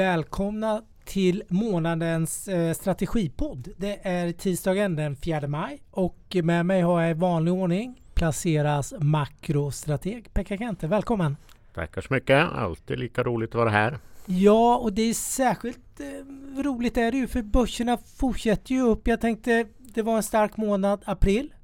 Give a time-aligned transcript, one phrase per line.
[0.00, 3.68] välkomna till månadens eh, strategipodd.
[3.76, 8.94] Det är tisdagen den 4 maj och med mig har jag i vanlig ordning placeras
[9.00, 10.86] makrostrateg Pekka Kente.
[10.86, 11.36] Välkommen!
[11.74, 12.52] Tackar så mycket!
[12.52, 13.98] Alltid lika roligt att vara här.
[14.26, 19.08] Ja, och det är särskilt eh, roligt är det ju för börserna fortsätter ju upp.
[19.08, 21.54] Jag tänkte det var en stark månad, april.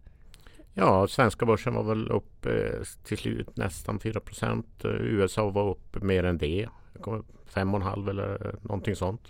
[0.75, 2.53] Ja, svenska börsen var väl upp eh,
[3.05, 4.84] till slut nästan 4 procent.
[4.84, 6.68] USA var upp mer än det.
[7.01, 9.21] 5,5 eller någonting sånt.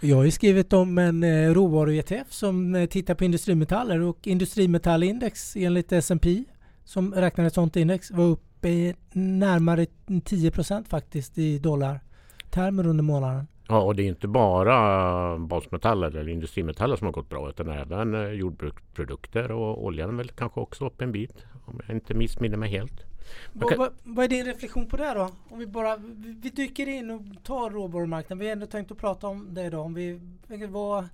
[0.00, 5.56] Jag har ju skrivit om en eh, råvaru-ETF som eh, tittar på industrimetaller och industrimetallindex
[5.56, 6.44] enligt S&P
[6.84, 9.86] som räknar ett sådant index var uppe närmare
[10.24, 13.46] 10 procent faktiskt i dollartermer under månaden.
[13.68, 18.14] Ja, och det är inte bara basmetaller eller industrimetaller som har gått bra utan även
[18.14, 22.70] eh, jordbruksprodukter och oljan väl kanske också upp en bit om jag inte missminner mig
[22.70, 23.04] helt.
[23.52, 25.30] Vad, vad, vad, är din reflektion på det då?
[25.48, 28.38] Om vi bara vi dyker in och tar råvarumarknaden.
[28.38, 29.84] Vi har ändå tänkt att prata om det idag.
[29.84, 30.20] Om vi,
[30.68, 31.08] vad,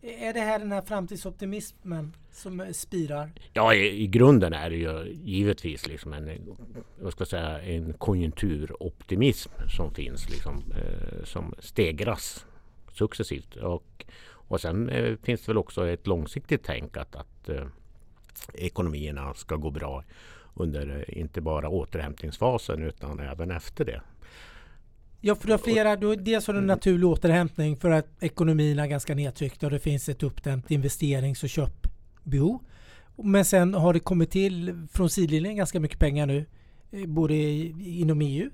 [0.00, 3.30] är det här den här framtidsoptimismen som spirar?
[3.52, 6.56] Ja, i, i grunden är det ju givetvis liksom en,
[7.00, 12.46] vad ska jag säga, en konjunkturoptimism som finns, liksom, eh, som stegras
[12.92, 13.56] successivt.
[13.56, 17.66] Och, och sen eh, finns det väl också ett långsiktigt tänk att, att eh,
[18.54, 20.04] ekonomierna ska gå bra
[20.56, 24.02] under eh, inte bara återhämtningsfasen utan även efter det.
[25.20, 28.78] Ja, för du har flera, du, dels har du en naturlig återhämtning för att ekonomin
[28.78, 32.60] är ganska nedtryckt och det finns ett uppdämt investerings och köpbehov.
[33.16, 36.46] Men sen har det kommit till från sidlinjen ganska mycket pengar nu,
[36.90, 38.50] eh, både inom EU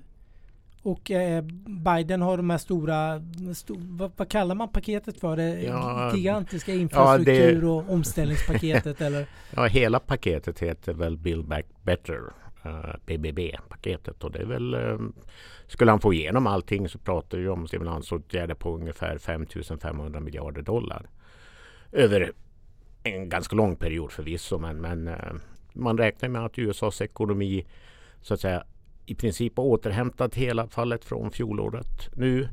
[0.83, 3.21] och eh, Biden har de här stora,
[3.55, 5.37] sto, vad, vad, kallar man paketet för?
[5.37, 9.25] Det ja, gigantiska infrastruktur ja, det, och omställningspaketet eller?
[9.55, 12.19] Ja, hela paketet heter väl Build Back Better,
[12.65, 14.99] uh, eh, BBB-paketet och det är väl uh,
[15.67, 21.09] skulle han få igenom allting så pratar vi om stimulansåtgärder på ungefär 5500 miljarder dollar.
[21.91, 22.31] Över
[23.03, 25.33] en ganska lång period förvisso men, men uh,
[25.73, 27.65] man räknar med att USAs ekonomi
[28.21, 28.63] så att säga
[29.05, 32.49] i princip har återhämtat hela fallet från fjolåret nu.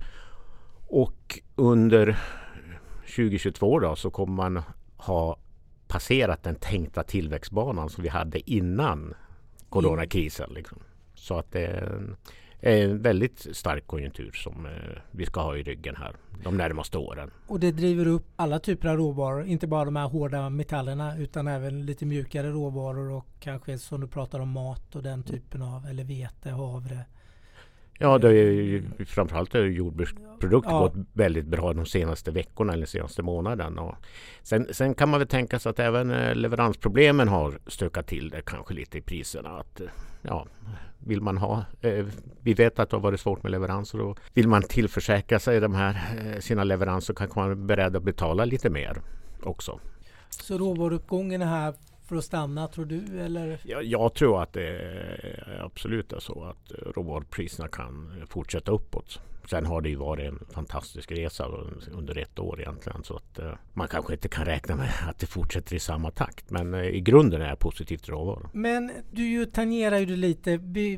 [0.87, 2.19] Och under
[3.01, 4.63] 2022 då så kommer man
[4.97, 5.37] ha
[5.89, 9.15] passerat den tänkta tillväxtbanan som vi hade innan
[9.69, 10.51] coronakrisen.
[10.55, 10.79] Liksom.
[11.15, 12.17] Så att det är en,
[12.61, 14.73] en väldigt stark konjunktur som eh,
[15.11, 16.13] vi ska ha i ryggen här
[16.45, 17.31] de närmaste åren.
[17.47, 21.49] Och det driver upp alla typer av råvaror, inte bara de här hårda metallerna utan
[21.49, 25.87] även lite mjukare råvaror och kanske som du pratar om mat och den typen av,
[25.87, 27.05] eller vete, havre.
[28.03, 30.79] Ja, det är ju, framförallt har jordbruksprodukter ja.
[30.79, 33.79] gått väldigt bra de senaste veckorna eller senaste månaden.
[33.79, 33.95] Och
[34.43, 38.43] sen, sen kan man väl tänka sig att även eh, leveransproblemen har stökat till det
[38.43, 39.49] kanske lite i priserna.
[39.49, 39.81] Att,
[40.23, 40.47] ja,
[40.99, 41.65] vill man ha.
[41.81, 42.07] Eh,
[42.41, 45.75] vi vet att det har varit svårt med leveranser och vill man tillförsäkra sig de
[45.75, 49.03] här, eh, sina leveranser kanske man är beredd att betala lite mer
[49.43, 49.81] också.
[50.31, 51.75] Så råvaruuppgången är här
[52.09, 53.21] för att stanna tror du?
[53.21, 53.61] Eller?
[53.65, 54.81] Jag, jag tror att det
[55.61, 59.21] absolut är så att råvarupriserna kan fortsätta uppåt.
[59.51, 61.47] Sen har det ju varit en fantastisk resa
[61.93, 65.27] under ett år egentligen så att uh, man kanske inte kan räkna med att det
[65.27, 66.51] fortsätter i samma takt.
[66.51, 68.49] Men uh, i grunden är det positivt råvaror.
[68.53, 70.57] Men du ju tangerar ju det lite.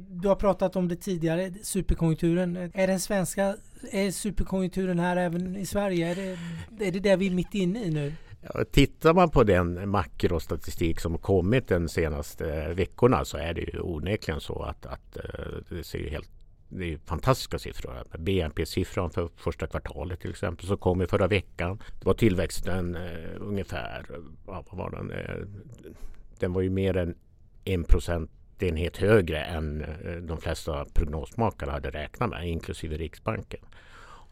[0.08, 2.56] Du har pratat om det tidigare, superkonjunkturen.
[2.74, 3.56] Är den svenska,
[3.92, 6.10] är superkonjunkturen här även i Sverige?
[6.10, 6.38] Är det
[6.80, 8.12] är det, det vi är mitt inne i nu?
[8.40, 13.80] Ja, tittar man på den makrostatistik som kommit de senaste veckorna så är det ju
[13.80, 15.16] onekligen så att, att
[15.68, 16.41] det ser helt
[16.78, 18.04] det är fantastiska siffror.
[18.18, 21.78] BNP-siffran för första kvartalet till exempel som kom i förra veckan.
[21.98, 24.06] Det var tillväxten eh, ungefär,
[24.44, 25.10] vad var den?
[25.10, 25.46] Eh,
[26.38, 27.14] den var ju mer än
[27.64, 33.60] en procentenhet högre än eh, de flesta prognosmakare hade räknat med, inklusive Riksbanken.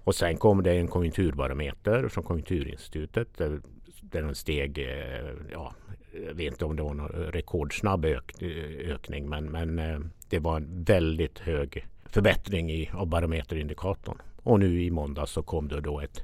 [0.04, 3.60] Och sen kom det en konjunkturbarometer från Konjunkturinstitutet där,
[4.02, 5.74] där den steg, eh, ja,
[6.26, 8.42] jag vet inte om det var en rekordsnabb ök,
[8.84, 14.18] ökning men, men eh, det var en väldigt hög förbättring i, av barometerindikatorn.
[14.42, 16.22] Och nu i måndag så kom det då ett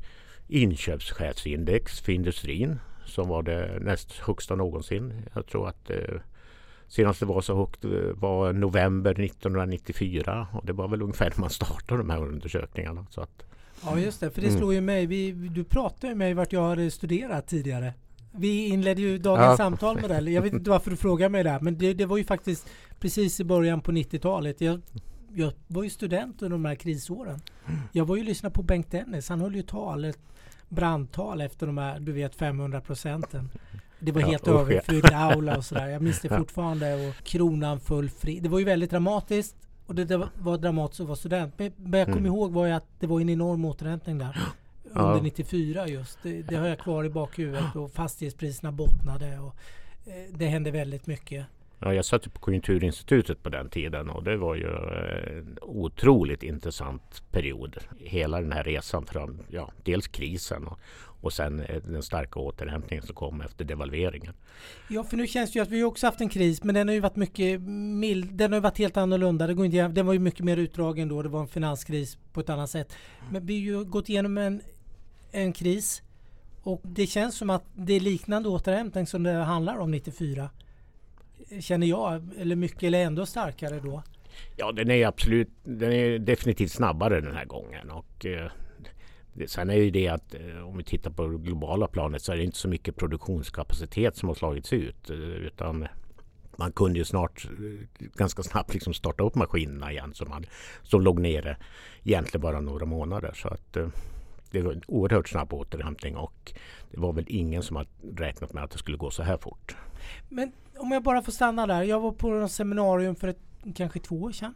[0.49, 5.23] inköpschefsindex för industrin som var det näst högsta någonsin.
[5.35, 6.21] Jag tror att eh,
[6.89, 11.41] senast det var så högt eh, var november 1994 och det var väl ungefär när
[11.41, 13.07] man startade de här undersökningarna.
[13.11, 13.45] Så att,
[13.85, 14.59] ja just det, för det mm.
[14.59, 15.07] slår ju mig.
[15.07, 17.95] Vi, du pratade med mig vart jag hade studerat tidigare.
[18.39, 19.57] Vi inledde ju dagens ja.
[19.57, 20.31] samtal med det.
[20.31, 21.59] Jag vet inte varför du frågar mig det.
[21.63, 22.69] Men det, det var ju faktiskt
[23.01, 24.61] precis i början på 90-talet.
[24.61, 24.81] Jag
[25.37, 27.41] jag var ju student under de här krisåren.
[27.93, 29.29] Jag var ju lyssna på Bengt Dennis.
[29.29, 30.19] Han höll ju tal, ett
[30.69, 33.51] brandtal efter de här, du vet 500 procenten.
[33.99, 35.87] Det var ja, helt överfylld aula och sådär.
[35.87, 37.09] Jag minns det fortfarande.
[37.09, 38.41] Och kronan föll fri.
[38.41, 39.57] Det var ju väldigt dramatiskt.
[39.87, 41.55] Och det var dramatiskt att vara student.
[41.59, 42.33] Men vad jag kommer mm.
[42.33, 44.39] ihåg var ju att det var en enorm återhämtning där.
[44.85, 45.23] Under ja.
[45.23, 46.19] 94 just.
[46.23, 49.39] Det, det, har jag kvar i bakhuvudet och fastighetspriserna bottnade.
[49.39, 49.55] Och,
[50.07, 51.47] eh, det hände väldigt mycket.
[51.81, 56.43] Ja, jag satt på Konjunkturinstitutet på den tiden och det var ju eh, en otroligt
[56.43, 57.77] intressant period.
[57.99, 60.79] Hela den här resan från ja, dels krisen och,
[61.21, 64.35] och sen eh, den starka återhämtningen som kom efter devalveringen.
[64.89, 66.95] Ja, för nu känns det ju att vi också haft en kris, men den har
[66.95, 68.35] ju varit mycket mild.
[68.35, 69.47] Den har varit helt annorlunda.
[69.47, 71.23] Det går inte, den var ju mycket mer utdragen då.
[71.23, 72.93] Det var en finanskris på ett annat sätt.
[73.31, 74.63] Men vi har ju gått igenom en,
[75.33, 76.03] en kris
[76.63, 80.51] och det känns som att det är liknande återhämtning som det handlar om 94
[81.61, 84.03] känner jag, eller mycket eller ändå starkare då?
[84.57, 88.51] Ja, den är absolut, den är definitivt snabbare den här gången och eh,
[89.47, 92.37] Sen är ju det att eh, om vi tittar på det globala planet så är
[92.37, 95.89] det inte så mycket produktionskapacitet som har slagits ut eh, utan
[96.57, 100.47] man kunde ju snart eh, ganska snabbt liksom starta upp maskinerna igen som, man,
[100.83, 101.57] som låg nere
[102.05, 103.33] egentligen bara några månader.
[103.35, 103.89] Så att eh,
[104.59, 106.53] det var en oerhört snabb återhämtning och
[106.91, 109.77] det var väl ingen som hade räknat med att det skulle gå så här fort.
[110.29, 111.83] Men om jag bara får stanna där.
[111.83, 113.41] Jag var på något seminarium för ett,
[113.75, 114.55] kanske två år sedan.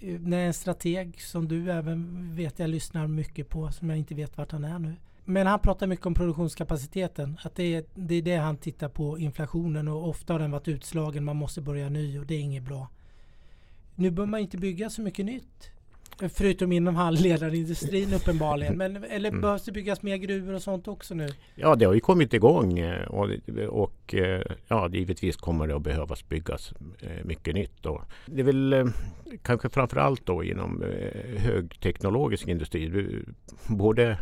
[0.00, 4.14] Eh, När en strateg som du även vet jag lyssnar mycket på, som jag inte
[4.14, 4.96] vet vart han är nu.
[5.24, 7.38] Men han pratar mycket om produktionskapaciteten.
[7.44, 9.88] Att det är, det är det han tittar på, inflationen.
[9.88, 12.88] Och ofta har den varit utslagen, man måste börja ny och det är inget bra.
[13.94, 15.70] Nu bör man inte bygga så mycket nytt.
[16.34, 18.76] Förutom inom halvledarindustrin uppenbarligen.
[18.76, 19.40] Men, eller mm.
[19.40, 21.28] behövs det byggas mer gruvor och sånt också nu?
[21.54, 23.28] Ja, det har ju kommit igång eh, och,
[23.68, 27.86] och eh, ja, givetvis kommer det att behövas byggas eh, mycket nytt.
[27.86, 28.92] Och det är väl
[29.42, 30.84] kanske framförallt då inom
[31.36, 33.12] högteknologisk industri.
[33.66, 34.18] Både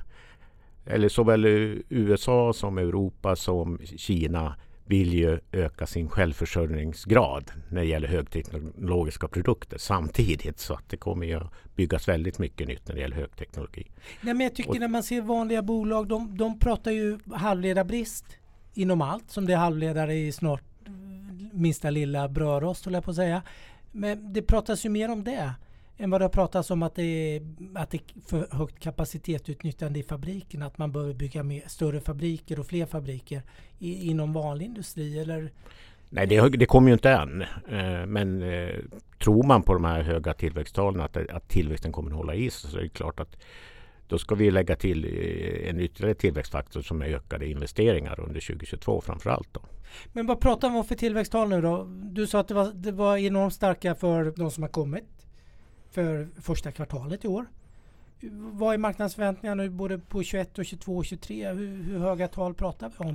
[0.87, 1.47] eller såväl
[1.89, 4.55] USA som Europa som Kina
[4.87, 10.59] vill ju öka sin självförsörjningsgrad när det gäller högteknologiska produkter samtidigt.
[10.59, 11.41] Så att det kommer ju
[11.75, 13.87] byggas väldigt mycket nytt när det gäller högteknologi.
[14.21, 18.25] Nej, men jag tycker Och, när man ser vanliga bolag, de, de pratar ju halvledarbrist
[18.75, 20.63] inom allt som det är halvledare i snart
[21.53, 23.43] minsta lilla brödrost, håller jag på att säga.
[23.93, 25.53] Men det pratas ju mer om det
[25.99, 27.43] än vad det har pratats om att det är,
[27.75, 30.63] att det är för högt kapacitetsutnyttjande i fabriken.
[30.63, 33.43] Att man behöver bygga mer, större fabriker och fler fabriker
[33.79, 35.53] i, inom vanlig industri eller?
[36.09, 37.43] Nej, det, det kommer ju inte än.
[37.43, 38.75] Eh, men eh,
[39.23, 42.71] tror man på de här höga tillväxttalen att, att tillväxten kommer att hålla i sig
[42.71, 43.37] så är det klart att
[44.09, 49.01] då ska vi lägga till eh, en ytterligare tillväxtfaktor som är ökade investeringar under 2022
[49.01, 49.49] framför allt.
[49.53, 49.61] Då.
[50.13, 51.85] Men vad pratar man om för tillväxttal nu då?
[51.89, 55.16] Du sa att det var, det var enormt starka för de som har kommit
[55.91, 57.47] för första kvartalet i år.
[58.31, 61.53] Vad är marknadsförväntningarna nu både på 21 och 22 och 23?
[61.53, 63.15] Hur, hur höga tal pratar vi om?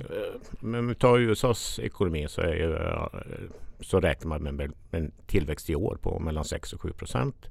[0.60, 5.70] men om vi tar USAs ekonomi så, är, eh, så räknar man med en tillväxt
[5.70, 7.50] i år på mellan 6 och 7 procent.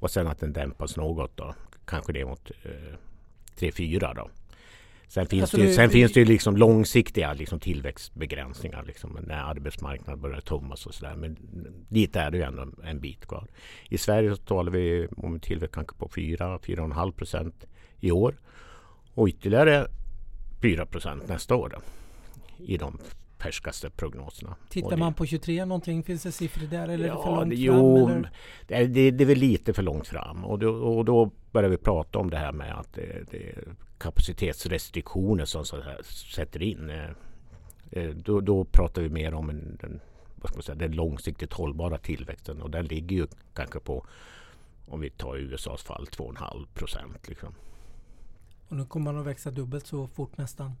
[0.00, 1.54] Och sen att den dämpas något då.
[1.84, 2.96] Kanske det mot eh,
[3.56, 4.30] 3-4 då.
[5.08, 9.36] Sen finns, alltså det, ju, sen finns det ju liksom långsiktiga liksom tillväxtbegränsningar liksom när
[9.36, 11.14] arbetsmarknaden börjar tummas och sådär.
[11.16, 11.36] Men
[11.88, 13.46] dit är det ju ändå en bit kvar.
[13.88, 17.66] I Sverige så talar vi om en tillväxt kanske på 4-4,5 procent
[18.00, 18.40] i år.
[19.14, 19.86] Och ytterligare
[20.62, 21.80] 4 procent nästa år då,
[22.64, 22.98] i de
[23.38, 24.56] färskaste prognoserna.
[24.68, 26.02] Tittar man på 23 någonting?
[26.02, 28.26] Finns det siffror där eller ja, är det för långt jo, fram?
[28.66, 31.70] Det, är, det, det är väl lite för långt fram och då, och då börjar
[31.70, 33.54] vi prata om det här med att det, det
[33.98, 36.02] kapacitetsrestriktioner som så här
[36.34, 36.90] sätter in.
[36.90, 37.10] Eh,
[37.90, 40.00] eh, då, då pratar vi mer om en, den,
[40.62, 44.06] säga, den långsiktigt hållbara tillväxten och den ligger ju kanske på
[44.86, 47.28] om vi tar USAs fall 2,5 procent.
[47.28, 47.54] Liksom.
[48.68, 50.72] Och nu kommer man att växa dubbelt så fort nästan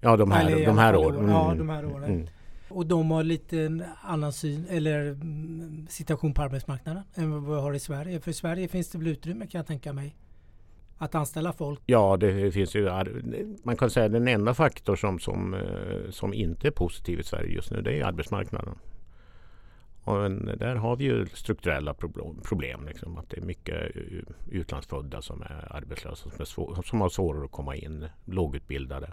[0.00, 1.18] Ja, de här, de här åren.
[1.18, 1.30] Mm.
[1.30, 2.04] Ja, de här åren.
[2.04, 2.28] Mm.
[2.68, 7.74] Och de har lite annan syn eller mm, situation på arbetsmarknaden än vad vi har
[7.74, 8.20] i Sverige.
[8.20, 10.16] För i Sverige finns det väl utrymme kan jag tänka mig
[10.98, 11.80] att anställa folk?
[11.86, 12.90] Ja, det finns ju.
[13.62, 17.22] Man kan säga att den enda faktor som, som, eh, som inte är positiv i
[17.22, 18.78] Sverige just nu det är arbetsmarknaden.
[20.04, 21.94] Och där har vi ju strukturella
[22.42, 22.86] problem.
[22.86, 23.96] Liksom, att det är mycket
[24.50, 29.12] utlandsfödda som är arbetslösa som, är svår, som har svårare att komma in, lågutbildade.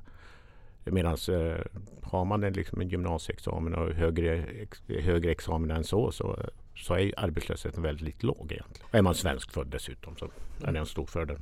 [0.83, 1.57] Medan eh,
[2.01, 4.45] har man en, liksom en gymnasieexamen och högre,
[4.87, 6.37] högre examen än så, så
[6.75, 8.89] så är arbetslösheten väldigt låg egentligen.
[8.91, 10.31] Är man svenskfödd dessutom så
[10.63, 11.37] är det en stor fördel.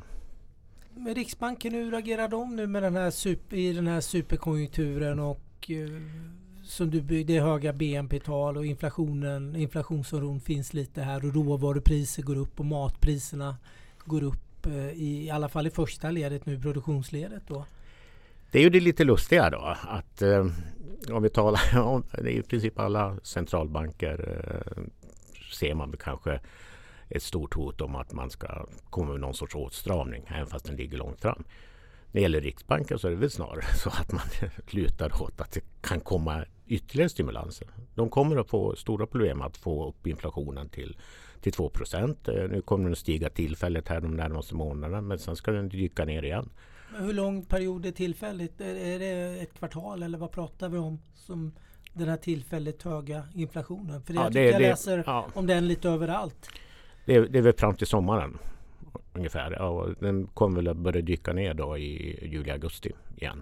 [1.02, 5.72] Men Riksbanken, hur agerar de nu med den här super, i den här superkonjunkturen och
[5.72, 6.02] eh,
[6.64, 12.60] som du byggde höga BNP-tal och inflationen, inflationsoron finns lite här och råvarupriser går upp
[12.60, 13.58] och matpriserna
[14.06, 17.66] går upp eh, i alla fall i första ledet nu, produktionsledet då.
[18.52, 20.46] Det är ju det lite lustiga då att eh,
[21.12, 24.84] om vi talar om i princip alla centralbanker eh,
[25.54, 26.40] ser man kanske
[27.10, 30.76] ett stort hot om att man ska komma med någon sorts åtstramning, även fast den
[30.76, 31.44] ligger långt fram.
[32.12, 34.22] När det gäller Riksbanken så är det väl snarare så att man
[34.70, 37.68] lutar åt att det kan komma ytterligare stimulanser.
[37.96, 40.98] De kommer att få stora problem att få upp inflationen till,
[41.42, 42.28] till 2 procent.
[42.28, 45.70] Eh, nu kommer den att stiga tillfälligt här de närmaste månaderna men sen ska den
[45.70, 46.50] dyka ner igen.
[46.92, 48.62] Men hur lång period är tillfälligt?
[48.62, 51.02] Är det ett kvartal eller vad pratar vi om?
[51.14, 51.52] Som
[51.94, 54.02] den här tillfälligt höga inflationen?
[54.02, 55.28] För det, ja, jag, det, jag läser ja.
[55.34, 56.50] om den lite överallt.
[57.10, 58.38] Det, det är väl fram till sommaren
[59.14, 59.52] ungefär.
[59.52, 63.42] Ja, den kommer väl att börja dyka ner då i juli-augusti igen.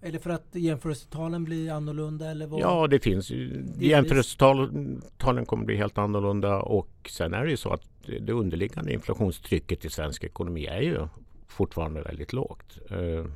[0.00, 2.30] Är det för att jämförelsetalen blir annorlunda?
[2.30, 2.60] Eller vad?
[2.60, 3.30] Ja, det finns
[3.78, 7.82] Jämförelsetalen kommer bli helt annorlunda och sen är det ju så att
[8.20, 11.08] det underliggande inflationstrycket i svensk ekonomi är ju
[11.46, 12.78] fortfarande väldigt lågt.
[12.90, 13.26] Eh,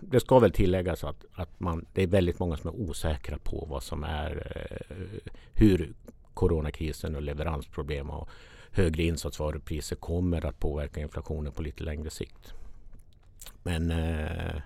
[0.00, 3.66] det ska väl tilläggas att, att man, det är väldigt många som är osäkra på
[3.70, 5.92] vad som är eh, hur
[6.34, 8.28] coronakrisen och leveransproblem och
[8.70, 12.54] högre insatsvarupriser kommer att påverka inflationen på lite längre sikt.
[13.62, 14.60] Men eh,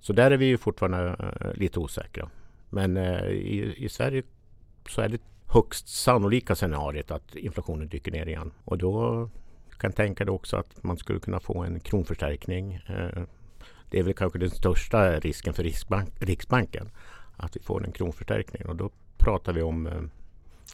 [0.00, 2.30] så där är vi ju fortfarande eh, lite osäkra.
[2.70, 4.22] Men eh, i, i Sverige
[4.88, 8.52] så är det högst sannolika scenariet att inflationen dyker ner igen.
[8.64, 9.28] Och då
[9.78, 12.74] kan tänka dig också att man skulle kunna få en kronförstärkning.
[12.74, 13.22] Eh,
[13.90, 16.90] det är väl kanske den största risken för Riksbank, Riksbanken
[17.36, 20.02] att vi får en kronförstärkning och då pratar vi om eh,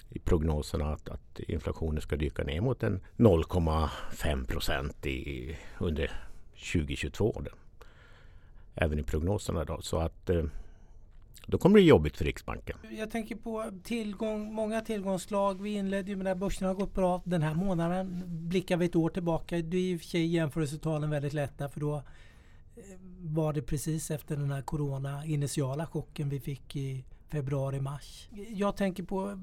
[0.09, 5.07] i prognoserna att, att inflationen ska dyka ner mot en 0,5 procent
[5.79, 6.11] under
[6.73, 7.43] 2022.
[8.75, 9.81] Även i prognoserna då.
[9.83, 10.45] Så att eh,
[11.47, 12.79] då kommer det jobbigt för Riksbanken.
[12.91, 15.63] Jag tänker på tillgång, många tillgångslag.
[15.63, 18.23] Vi inledde ju med att börsen har gått bra den här månaden.
[18.27, 21.81] Blickar vi ett år tillbaka, det är i och för sig jämförelsetalen väldigt lätta för
[21.81, 22.03] då eh,
[23.21, 28.29] var det precis efter den här corona initiala chocken vi fick i februari-mars.
[28.49, 29.39] Jag tänker på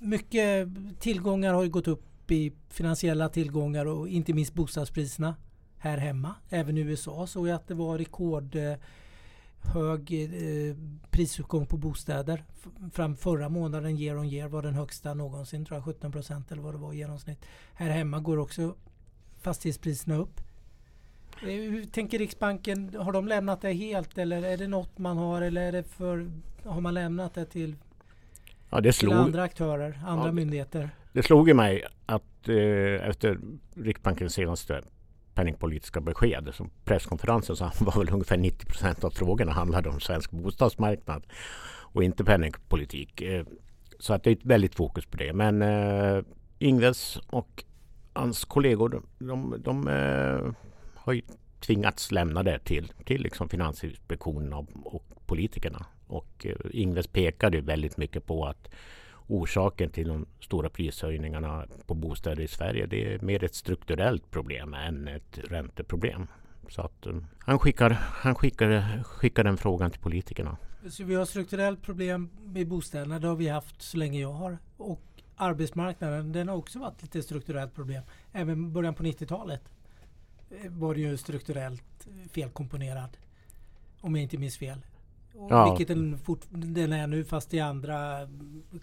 [0.00, 5.34] mycket tillgångar har ju gått upp i finansiella tillgångar och inte minst bostadspriserna
[5.78, 6.34] här hemma.
[6.48, 8.80] Även i USA såg jag att det var rekordhög
[9.74, 10.76] eh, eh,
[11.10, 12.44] prisuppgång på bostäder.
[12.92, 16.62] Fram förra månaden, year on year, var den högsta någonsin, tror jag 17 procent eller
[16.62, 17.46] vad det var i genomsnitt.
[17.74, 18.74] Här hemma går också
[19.40, 20.40] fastighetspriserna upp.
[21.42, 22.94] Eh, hur tänker Riksbanken?
[22.98, 26.30] Har de lämnat det helt eller är det något man har eller är det för,
[26.64, 27.76] har man lämnat det till,
[28.70, 30.90] ja, det slog, till andra aktörer, andra ja, myndigheter?
[31.12, 33.38] Det slog ju mig att eh, efter
[33.74, 34.82] Riksbankens senaste
[35.34, 36.48] penningpolitiska besked.
[36.52, 41.26] Som presskonferensen så var väl ungefär 90 procent av frågorna handlade om svensk bostadsmarknad
[41.92, 43.22] och inte penningpolitik.
[43.22, 43.46] Eh,
[43.98, 45.32] så att det är ett väldigt fokus på det.
[45.32, 46.24] Men eh,
[46.58, 47.64] Ingves och
[48.12, 50.52] hans kollegor de, de eh,
[50.94, 51.22] har ju
[51.60, 55.86] tvingats lämna det till, till liksom Finansinspektionen och, och politikerna.
[56.10, 58.68] Och eh, Ingves pekade väldigt mycket på att
[59.26, 62.86] orsaken till de stora prishöjningarna på bostäder i Sverige.
[62.86, 66.26] Det är mer ett strukturellt problem än ett ränteproblem.
[66.68, 70.56] Så att eh, han, skickar, han skickar, skickar den frågan till politikerna.
[70.88, 73.18] Så vi har strukturellt problem med bostäderna.
[73.18, 74.58] Det har vi haft så länge jag har.
[74.76, 75.02] Och
[75.36, 78.02] arbetsmarknaden den har också varit lite strukturellt problem.
[78.32, 79.62] Även början på 90-talet
[80.50, 83.16] eh, var det ju strukturellt felkomponerad.
[84.00, 84.80] Om jag inte minns fel.
[85.48, 85.64] Ja.
[85.64, 88.28] Vilket den, fort, den är nu fast det är andra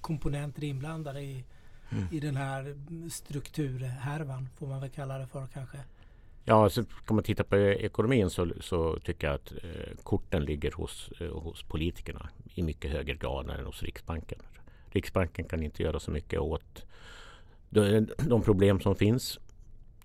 [0.02, 1.44] komponenter inblandade i,
[1.90, 2.08] mm.
[2.12, 2.76] i den här
[3.10, 5.78] strukturhärvan får man väl kalla det för kanske.
[6.46, 10.72] Ja, så kan man titta på ekonomin så, så tycker jag att eh, korten ligger
[10.72, 14.40] hos, eh, hos politikerna i mycket högre grad än hos Riksbanken.
[14.90, 16.86] Riksbanken kan inte göra så mycket åt
[17.70, 19.40] de, de problem som finns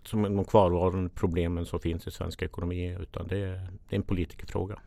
[0.04, 3.36] som de kvarvarande problemen som finns i svensk ekonomi utan det,
[3.88, 4.78] det är en politikerfråga.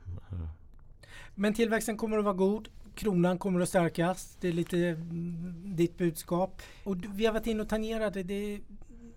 [1.35, 2.69] Men tillväxten kommer att vara god.
[2.95, 4.37] Kronan kommer att stärkas.
[4.41, 6.61] Det är lite mm, ditt budskap.
[6.83, 8.23] Och vi har varit inne och tangerat det.
[8.23, 8.59] det är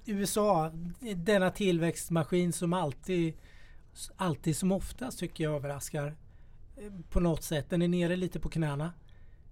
[0.06, 0.72] USA,
[1.16, 3.34] denna tillväxtmaskin som alltid,
[4.16, 6.16] alltid som oftast tycker jag överraskar
[6.76, 7.70] eh, på något sätt.
[7.70, 8.92] Den är nere lite på knäna.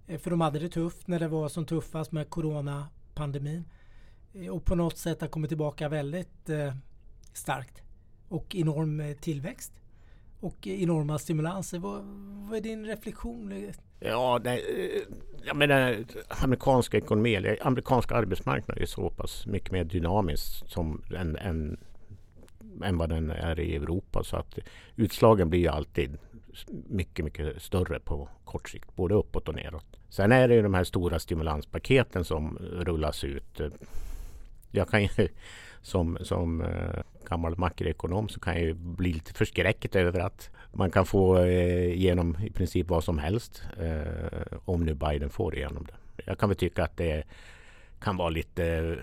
[0.07, 3.65] Eh, för de hade det tufft när det var som tuffast med coronapandemin.
[4.33, 6.49] Eh, och på något sätt har kommit tillbaka väldigt
[7.33, 7.81] starkt.
[8.29, 9.73] Och enorm tillväxt
[10.39, 11.79] och enorma stimulanser.
[11.79, 12.03] Vad,
[12.49, 13.71] vad är din reflektion?
[13.99, 15.01] Ja, det, eh,
[15.45, 21.35] jag menar, amerikanska ekonomi, eller amerikanska arbetsmarknaden är så pass mycket mer dynamisk som en,
[21.35, 21.77] en,
[22.83, 24.23] än vad den är i Europa.
[24.23, 24.59] Så att
[24.95, 26.17] utslagen blir ju alltid
[26.89, 29.85] mycket, mycket större på kort sikt, både uppåt och neråt.
[30.09, 33.61] Sen är det ju de här stora stimulanspaketen som rullas ut.
[34.71, 35.09] Jag kan ju
[35.81, 36.99] som, som eh,
[37.29, 41.93] gammal makroekonom så kan jag ju bli lite förskräckt över att man kan få eh,
[41.93, 46.23] igenom i princip vad som helst eh, om nu Biden får igenom det.
[46.25, 47.23] Jag kan väl tycka att det
[47.99, 48.97] kan vara lite eh,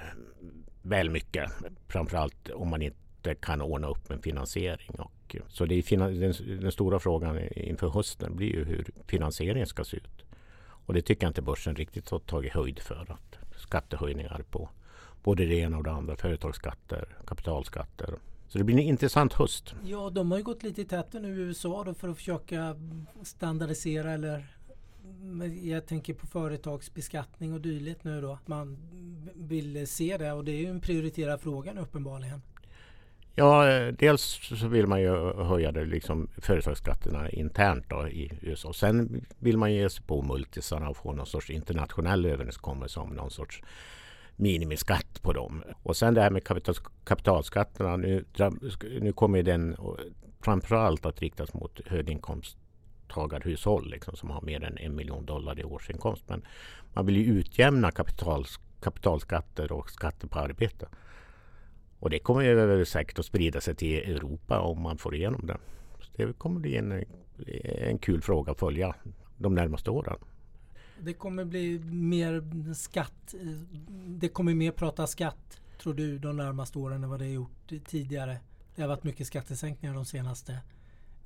[0.83, 1.50] väl mycket.
[1.88, 4.90] Framförallt om man inte kan ordna upp en finansiering.
[4.99, 9.85] Och, så det är den, den stora frågan inför hösten blir ju hur finansieringen ska
[9.85, 10.25] se ut.
[10.87, 13.07] Och det tycker jag inte börsen riktigt har tagit höjd för.
[13.12, 14.69] Att skattehöjningar på
[15.25, 16.16] både det ena och det andra.
[16.16, 18.14] Företagsskatter, kapitalskatter.
[18.49, 19.75] Så det blir en intressant höst.
[19.85, 22.76] Ja, de har ju gått lite i täten nu i USA då för att försöka
[23.23, 24.47] standardisera eller
[25.62, 28.38] jag tänker på företagsbeskattning och dylikt nu då.
[28.47, 28.78] Man
[29.35, 32.43] vill se det och det är ju en prioriterad fråga nu uppenbarligen.
[33.35, 33.64] Ja,
[33.99, 38.73] dels så vill man ju höja det liksom företagsskatterna internt då i USA.
[38.73, 43.31] Sen vill man ge sig på multisarna och få någon sorts internationell överenskommelse om någon
[43.31, 43.62] sorts
[44.36, 45.62] minimiskatt på dem.
[45.82, 46.74] Och sen det här med kapital,
[47.04, 47.96] kapitalskatterna.
[47.96, 48.24] Nu,
[49.00, 49.76] nu kommer den
[50.40, 56.24] framförallt att riktas mot höginkomsttagarhushåll liksom, som har mer än en miljon dollar i årsinkomst.
[56.28, 56.42] Men
[56.92, 58.46] man vill ju utjämna kapital,
[58.80, 60.88] kapitalskatter och skatter på arbete.
[61.98, 65.56] Och det kommer säkert att sprida sig till Europa om man får igenom det.
[66.00, 67.04] Så det kommer bli en,
[67.64, 68.94] en kul fråga att följa
[69.38, 70.16] de närmaste åren.
[71.04, 73.34] Det kommer bli mer skatt.
[74.06, 77.73] Det kommer mer prata skatt tror du de närmaste åren än vad det har gjort
[77.87, 78.38] tidigare.
[78.75, 80.58] Det har varit mycket skattesänkningar de senaste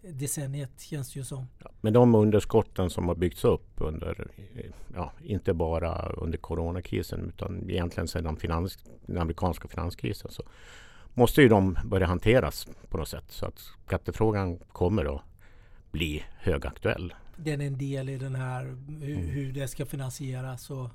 [0.02, 1.46] decenniet känns det ju som.
[1.58, 4.28] Ja, men de underskotten som har byggts upp under,
[4.94, 10.42] ja, inte bara under coronakrisen utan egentligen sedan finans, den amerikanska finanskrisen så
[11.14, 13.24] måste ju de börja hanteras på något sätt.
[13.28, 15.22] Så att skattefrågan kommer att
[15.90, 17.14] bli högaktuell.
[17.44, 18.64] Den är en del i den här
[19.00, 19.28] hur, mm.
[19.28, 20.90] hur det ska finansieras och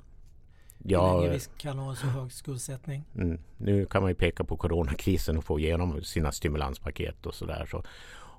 [0.85, 3.03] Ja, hur länge vi kan ha en så hög skuldsättning.
[3.15, 7.67] Mm, nu kan man ju peka på coronakrisen och få igenom sina stimulanspaket och sådär.
[7.71, 7.83] Så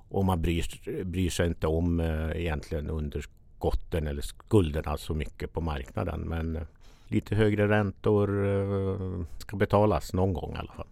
[0.09, 5.61] och man bryr, bryr sig inte om eh, egentligen underskotten eller skulderna så mycket på
[5.61, 6.21] marknaden.
[6.21, 6.61] Men eh,
[7.07, 10.87] lite högre räntor eh, ska betalas någon gång i alla fall.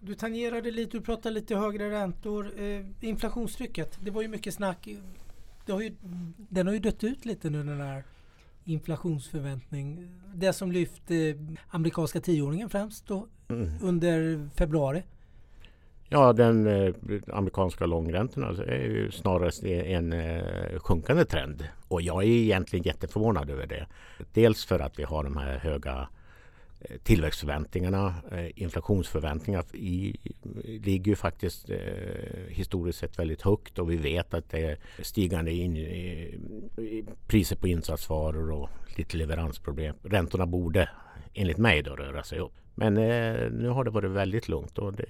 [0.00, 2.52] Du tangerade lite, du pratade lite högre räntor.
[2.60, 4.88] Eh, inflationstrycket, det var ju mycket snack.
[5.66, 5.94] Det har ju,
[6.36, 8.04] den har ju dött ut lite nu den här
[8.64, 10.08] inflationsförväntning.
[10.34, 11.34] Det som lyfte
[11.68, 13.70] amerikanska tioåringen främst då, mm.
[13.82, 15.02] under februari.
[16.08, 16.94] Ja, den eh,
[17.32, 21.68] amerikanska långräntorna är ju snarare en eh, sjunkande trend.
[21.88, 23.86] Och jag är egentligen jätteförvånad över det.
[24.32, 26.06] Dels för att vi har de här höga eh,
[26.90, 30.16] Eh, tillväxtförväntningarna, eh, inflationsförväntningarna i,
[30.64, 31.78] ligger ju faktiskt eh,
[32.48, 37.68] historiskt sett väldigt högt och vi vet att det är stigande in, i, priser på
[37.68, 39.96] insatsvaror och lite leveransproblem.
[40.02, 40.88] Räntorna borde
[41.34, 42.52] enligt mig då röra sig upp.
[42.74, 45.06] Men eh, nu har det varit väldigt lugnt och det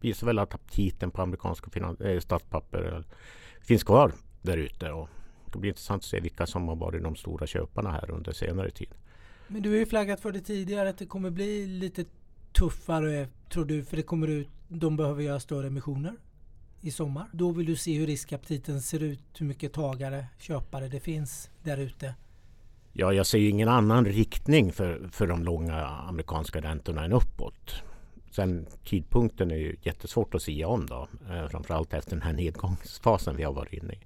[0.00, 3.04] visar väl att aptiten på amerikanska finans- statspapper
[3.60, 5.06] finns kvar där ute.
[5.52, 8.70] Det blir intressant att se vilka som har varit de stora köparna här under senare
[8.70, 8.88] tid.
[9.48, 12.04] Men du har ju flaggat för det tidigare att det kommer bli lite
[12.52, 16.14] tuffare tror du för det kommer ut, de behöver göra större emissioner
[16.80, 17.26] i sommar.
[17.32, 21.78] Då vill du se hur riskaptiten ser ut, hur mycket tagare, köpare det finns där
[21.78, 22.14] ute.
[22.92, 27.82] Ja, jag ser ju ingen annan riktning för, för de långa amerikanska räntorna än uppåt.
[28.30, 31.08] Sen tidpunkten är ju jättesvårt att säga om då.
[31.30, 34.00] Eh, framförallt efter den här nedgångsfasen vi har varit inne i.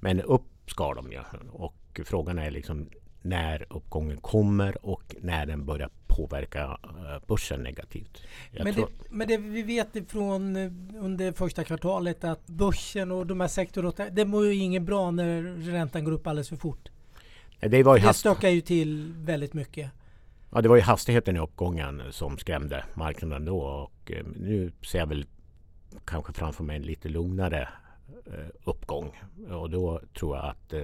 [0.00, 1.20] Men upp ska de ju.
[1.50, 2.88] Och frågan är liksom
[3.22, 8.22] när uppgången kommer och när den börjar påverka eh, börsen negativt.
[8.52, 13.40] men det, men det vi vet från eh, under första kvartalet att börsen och de
[13.40, 16.88] här sektorerna, det mår ju inget bra när räntan går upp alldeles för fort.
[17.60, 19.90] Det, var det stökar ju till väldigt mycket.
[20.52, 24.98] Ja, det var ju hastigheten i uppgången som skrämde marknaden då och eh, nu ser
[24.98, 25.26] jag väl
[26.04, 27.68] kanske framför mig en lite lugnare
[28.64, 29.20] uppgång
[29.50, 30.82] och då tror jag att eh,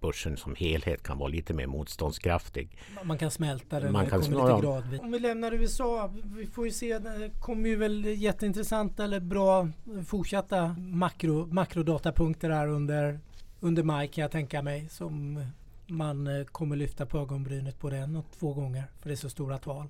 [0.00, 2.78] börsen som helhet kan vara lite mer motståndskraftig.
[3.02, 5.00] Man kan smälta den, Man kan kommer lite gradvis.
[5.00, 9.68] Om vi lämnar USA, vi får ju se, det kommer ju väl jätteintressanta eller bra
[10.06, 13.20] fortsatta makro, makrodatapunkter här under,
[13.60, 15.44] under maj kan jag tänka mig som
[15.86, 19.30] man eh, kommer lyfta på ögonbrynet på en och två gånger för det är så
[19.30, 19.86] stora tal.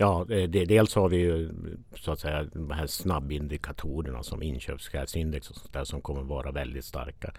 [0.00, 1.50] Ja, eh, det, dels har vi ju
[1.94, 6.84] så att säga de här snabbindikatorerna som inköpschefsindex och sånt där som kommer vara väldigt
[6.84, 7.32] starka.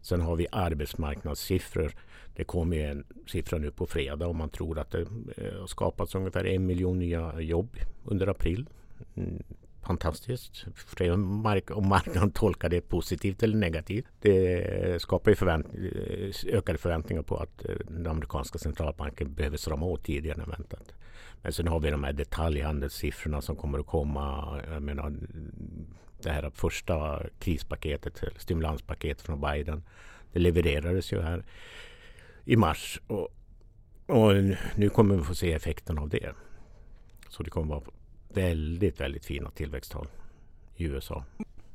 [0.00, 1.92] Sen har vi arbetsmarknadssiffror.
[2.36, 5.00] Det kommer en siffra nu på fredag och man tror att det
[5.36, 8.68] eh, har skapats ungefär en miljon nya jobb under april.
[9.14, 9.42] Mm,
[9.82, 10.64] fantastiskt.
[11.70, 14.06] Om marknaden tolkar det positivt eller negativt.
[14.20, 20.04] Det skapar ju förvänt eh, ökade förväntningar på att den amerikanska centralbanken behöver strama åt
[20.04, 20.94] tidigare än väntat.
[21.42, 24.60] Men sen har vi de här detaljhandelssiffrorna som kommer att komma.
[24.72, 25.16] Jag menar,
[26.22, 29.82] det här första krispaketet, stimulanspaketet från Biden.
[30.32, 31.44] Det levererades ju här
[32.44, 33.28] i mars och,
[34.06, 34.32] och
[34.74, 36.34] nu kommer vi få se effekten av det.
[37.28, 37.84] Så det kommer vara
[38.28, 40.08] väldigt, väldigt fina tillväxttal
[40.76, 41.24] i USA.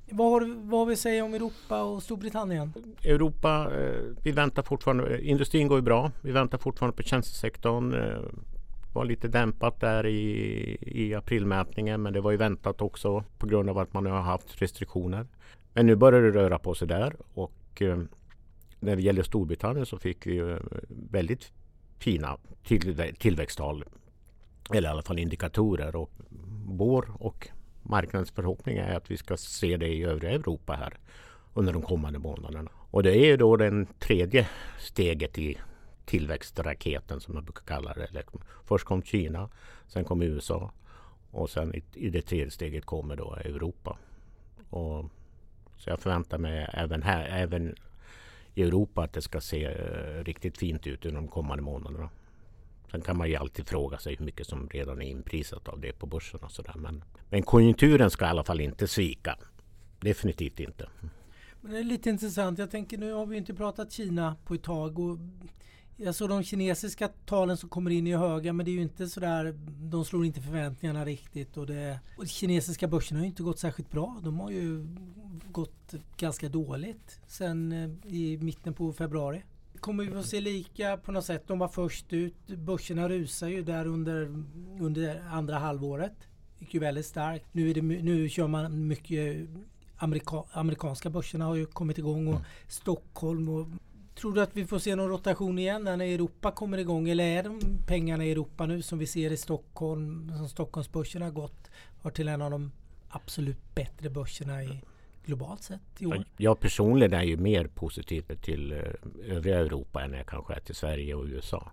[0.10, 2.74] Vad har, vad vi säger om Europa och Storbritannien?
[3.04, 5.22] Europa, eh, vi väntar fortfarande.
[5.22, 6.12] Industrin går ju bra.
[6.22, 7.94] Vi väntar fortfarande på tjänstesektorn.
[8.96, 13.70] Var lite dämpat där i, i aprilmätningen men det var ju väntat också på grund
[13.70, 15.28] av att man har haft restriktioner.
[15.74, 17.98] Men nu börjar det röra på sig där och eh,
[18.80, 20.60] när det gäller Storbritannien så fick vi ju eh,
[21.12, 21.52] väldigt
[22.00, 23.86] fina till, tillväxttal
[24.74, 26.12] eller i alla fall indikatorer och
[26.66, 27.48] vår och
[27.84, 30.94] marknadens förhoppning är att vi ska se det i övriga Europa här
[31.54, 32.70] under de kommande månaderna.
[32.92, 34.48] Och det är ju då det tredje
[34.80, 35.58] steget i
[36.06, 38.24] tillväxtraketen som man brukar kalla det.
[38.64, 39.50] Först kom Kina,
[39.88, 40.72] sen kom USA
[41.32, 43.98] och sen i, i det tredje steget kommer då Europa.
[44.70, 45.06] Och,
[45.78, 47.76] så jag förväntar mig även här, även
[48.54, 52.10] i Europa att det ska se uh, riktigt fint ut under de kommande månaderna.
[52.92, 55.94] Sen kan man ju alltid fråga sig hur mycket som redan är inprisat av det
[55.94, 56.76] på börsen och sådär.
[56.76, 59.38] Men, men konjunkturen ska i alla fall inte svika.
[60.00, 60.90] Definitivt inte.
[61.62, 62.60] Men det är lite intressant.
[62.60, 65.00] Jag tänker nu har vi inte pratat Kina på ett tag.
[65.00, 65.18] Och
[65.98, 69.08] jag såg de kinesiska talen som kommer in i höga men det är ju inte
[69.08, 73.60] sådär De slår inte förväntningarna riktigt och det och kinesiska börsen har ju inte gått
[73.60, 74.20] särskilt bra.
[74.24, 74.88] De har ju
[75.52, 79.44] gått ganska dåligt sen eh, i mitten på februari.
[79.80, 81.48] Kommer vi att se lika på något sätt?
[81.48, 82.48] De var först ut.
[82.48, 84.44] Börserna rusar ju där under,
[84.80, 86.28] under andra halvåret.
[86.60, 87.46] Gick ju väldigt starkt.
[87.52, 89.50] Nu, är det, nu kör man mycket
[89.98, 92.46] Amerika, amerikanska börserna har ju kommit igång och mm.
[92.68, 93.68] Stockholm och
[94.26, 97.10] Tror du att vi får se någon rotation igen när Europa kommer igång?
[97.10, 101.32] Eller är de pengarna i Europa nu som vi ser i Stockholm, som Stockholmsbörsen har
[101.32, 102.72] gått, har till en av de
[103.10, 104.82] absolut bättre börserna i
[105.26, 106.26] globalt sett i år?
[106.38, 108.78] Jag personligen är ju mer positiv till eh,
[109.36, 111.72] övriga Europa än jag kanske är till Sverige och USA.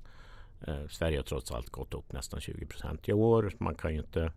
[0.67, 3.53] Eh, Sverige har trots allt gått upp nästan 20 procent i år.
[3.59, 4.33] Man kan ju inte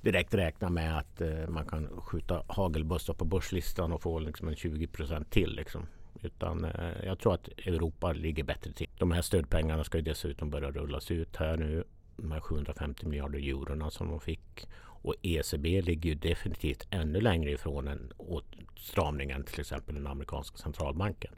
[0.00, 4.56] direkt räkna med att eh, man kan skjuta hagelbössa på börslistan och få liksom en
[4.56, 5.56] 20 procent till.
[5.56, 5.86] Liksom.
[6.22, 8.88] Utan eh, jag tror att Europa ligger bättre till.
[8.98, 11.84] De här stödpengarna ska ju dessutom börja rullas ut här nu.
[12.16, 14.68] De här 750 miljarder eurona som de fick.
[14.78, 20.56] Och ECB ligger ju definitivt ännu längre ifrån en åtstramning än till exempel den amerikanska
[20.56, 21.34] centralbanken.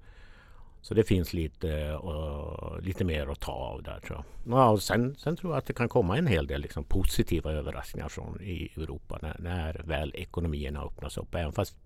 [0.81, 4.59] Så det finns lite, uh, lite mer att ta av där tror jag.
[4.59, 7.53] Ja, och sen, sen tror jag att det kan komma en hel del liksom, positiva
[7.53, 11.35] överraskningar från i Europa när, när väl ekonomierna öppnas upp.
[11.35, 11.77] Även fast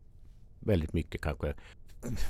[0.61, 1.55] väldigt mycket kanske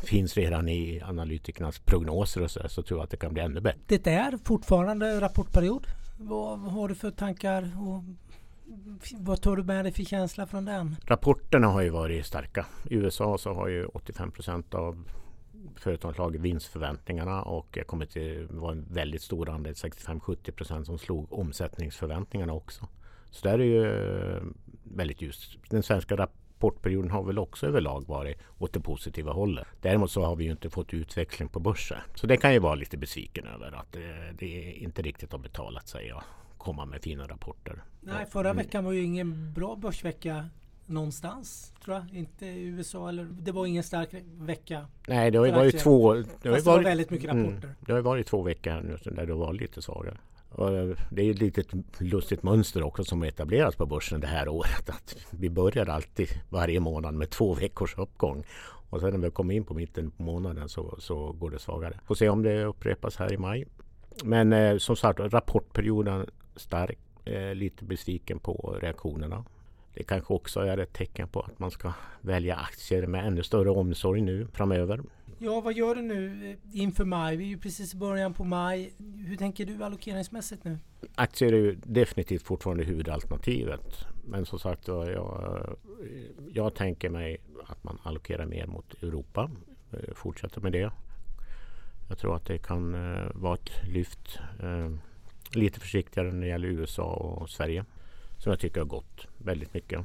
[0.05, 3.61] finns redan i analytikernas prognoser och så, så tror jag att det kan bli ännu
[3.61, 3.81] bättre.
[3.87, 5.87] Det är fortfarande rapportperiod.
[6.19, 8.05] Vad har du för tankar och
[9.17, 10.97] vad tar du med dig för känsla från den?
[11.05, 12.67] Rapporterna har ju varit starka.
[12.91, 15.09] I USA så har ju 85 procent av
[15.77, 20.99] företagen slagit vinstförväntningarna och det kommer till vara en väldigt stor andel, 65-70 procent som
[20.99, 22.89] slog omsättningsförväntningarna också.
[23.31, 24.53] Så där är ju
[24.85, 25.59] väldigt ljust.
[25.69, 26.17] Den svenska
[26.63, 29.67] rapportperioden har väl också överlag varit åt det positiva hållet.
[29.81, 31.99] Däremot så har vi ju inte fått utveckling på börsen.
[32.15, 35.89] Så det kan ju vara lite besviken över att det, det inte riktigt har betalat
[35.89, 36.25] sig att
[36.59, 37.83] komma med fina rapporter.
[38.01, 38.57] Nej, förra mm.
[38.57, 40.49] veckan var ju ingen bra börsvecka
[40.87, 42.19] någonstans tror jag.
[42.19, 44.87] Inte i USA eller det var ingen stark vecka.
[45.09, 46.15] Nej, det har ju varit två.
[46.15, 47.45] Det har, varit, var väldigt mycket mm.
[47.45, 47.69] rapporter.
[47.69, 50.19] Mm, det har varit två veckor nu där det var lite svagare.
[50.59, 51.67] Eh, det är ett litet
[51.99, 54.91] lustigt mönster också som etablerats på börsen det här året.
[54.91, 58.45] Att vi börjar alltid varje månad med två veckors uppgång.
[58.91, 62.01] Och sen när vi kommer in på mitten på månaden så, så går det svagare.
[62.07, 63.65] Får se om det upprepas här i maj.
[64.25, 66.99] Men eh, som sagt rapportperioden stark.
[67.25, 69.45] Eh, lite besviken på reaktionerna.
[69.95, 73.71] Det kanske också är ett tecken på att man ska välja aktier med ännu större
[73.71, 75.01] omsorg nu framöver.
[75.45, 77.37] Ja, vad gör du nu eh, inför maj?
[77.37, 78.93] Vi är ju precis i början på maj.
[79.27, 80.79] Hur tänker du allokeringsmässigt nu?
[81.15, 84.05] Aktier är ju definitivt fortfarande huvudalternativet.
[84.25, 85.71] Men som sagt jag, eh,
[86.53, 89.51] jag tänker mig att man allokerar mer mot Europa.
[89.93, 90.91] Eh, fortsätter med det.
[92.09, 92.93] Jag tror att det kan
[93.35, 94.39] vara ett lyft.
[95.53, 97.85] Lite försiktigare när det gäller USA och Sverige.
[98.39, 100.01] Som jag tycker har gått väldigt mycket.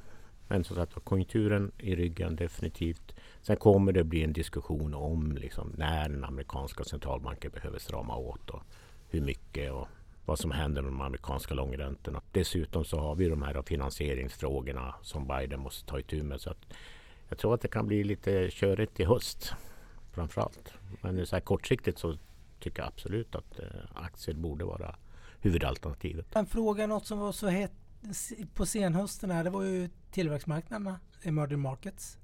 [0.47, 3.15] Men som sagt konjunkturen i ryggen definitivt.
[3.48, 8.50] Sen kommer det bli en diskussion om liksom, när den amerikanska centralbanken behöver strama åt
[8.50, 8.62] och
[9.10, 9.88] hur mycket och
[10.26, 12.22] vad som händer med de amerikanska långräntorna.
[12.32, 16.42] Dessutom så har vi de här finansieringsfrågorna som Biden måste ta itu med.
[16.42, 16.74] Så att
[17.30, 19.54] jag tror att det kan bli lite körigt i höst
[20.12, 20.74] framför allt.
[21.02, 22.18] Men så här kortsiktigt så
[22.60, 24.96] tycker jag absolut att eh, aktier borde vara
[25.42, 26.36] huvudalternativet.
[26.36, 27.74] En fråga, något som var så hett
[28.54, 32.18] på senhösten här, det var ju tillväxtmarknaderna, emerging markets.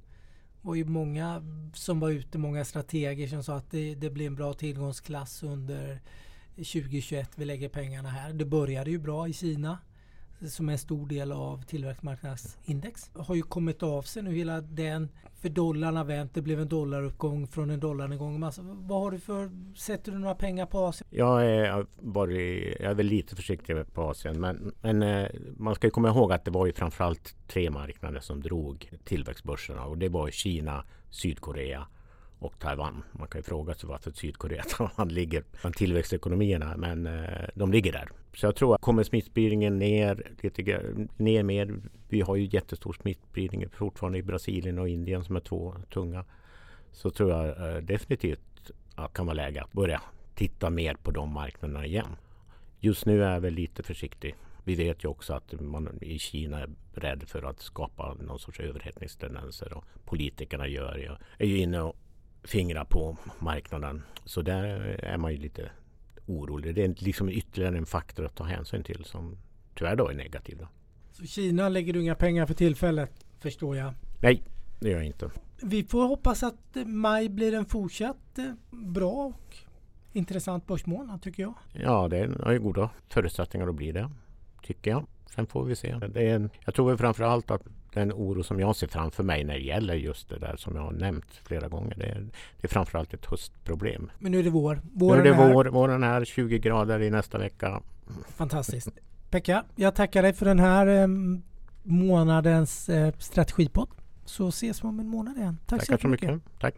[0.63, 4.27] Det var ju många som var ute, många strateger som sa att det, det blir
[4.27, 6.01] en bra tillgångsklass under
[6.55, 7.31] 2021.
[7.35, 8.33] Vi lägger pengarna här.
[8.33, 9.77] Det började ju bra i Kina
[10.49, 15.09] som är en stor del av tillväxtmarknadsindex har ju kommit av sig nu hela den
[15.43, 16.33] för dollarn har vänt.
[16.33, 18.43] Det blev en dollaruppgång från en dollarnedgång.
[18.43, 21.07] Alltså, vad har du för, sätter du några pengar på Asien?
[21.09, 25.27] Jag är, bara, jag är väl lite försiktig på Asien men, men eh,
[25.57, 29.97] man ska komma ihåg att det var ju framförallt tre marknader som drog tillväxtbörserna och
[29.97, 31.87] det var Kina, Sydkorea
[32.39, 33.03] och Taiwan.
[33.11, 37.71] Man kan ju fråga sig varför Sydkorea och Taiwan ligger bland tillväxtekonomierna men eh, de
[37.71, 38.09] ligger där.
[38.33, 40.81] Så jag tror att kommer smittspridningen ner, lite,
[41.17, 41.81] ner mer.
[42.09, 46.25] Vi har ju jättestor smittspridning fortfarande i Brasilien och Indien som är två tunga.
[46.91, 50.01] Så tror jag eh, definitivt att det kan vara läge att börja
[50.35, 52.15] titta mer på de marknaderna igen.
[52.79, 54.35] Just nu är jag väl lite försiktig.
[54.63, 58.59] Vi vet ju också att man i Kina är rädd för att skapa någon sorts
[58.59, 61.95] överhettningstendenser och politikerna gör ju, är ju inne och
[62.43, 64.03] fingrar på marknaden.
[64.25, 64.65] Så där
[65.03, 65.71] är man ju lite
[66.25, 66.75] orolig.
[66.75, 69.37] Det är liksom ytterligare en faktor att ta hänsyn till som
[69.75, 70.57] tyvärr då är negativ.
[70.57, 70.67] Då.
[71.11, 73.93] Så Kina lägger du inga pengar för tillfället förstår jag?
[74.21, 74.43] Nej,
[74.79, 75.31] det gör jag inte.
[75.61, 79.57] Vi får hoppas att maj blir en fortsatt eh, bra och
[80.11, 81.53] intressant börsmånad tycker jag.
[81.73, 84.09] Ja, det har ju goda förutsättningar att bli det.
[84.63, 85.05] Tycker jag.
[85.35, 85.95] Sen får vi se.
[85.95, 87.61] Det är en, jag tror framför allt att
[87.93, 90.83] den oro som jag ser framför mig när det gäller just det där som jag
[90.83, 91.95] har nämnt flera gånger.
[91.97, 92.19] Det är,
[92.61, 94.11] det är framförallt ett höstproblem.
[94.19, 94.81] Men nu är det vår.
[94.93, 95.65] Våren nu är det är vår.
[95.65, 97.81] Våren är 20 grader i nästa vecka.
[98.27, 98.89] Fantastiskt.
[99.29, 101.07] Pekka, jag tackar dig för den här eh,
[101.83, 103.89] månadens eh, strategipodd.
[104.25, 105.57] Så ses vi om en månad igen.
[105.65, 106.29] Tack Tackar så mycket.
[106.29, 106.59] mycket.
[106.59, 106.71] Tack.